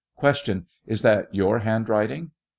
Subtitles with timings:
[0.87, 2.31] Is that your handwriting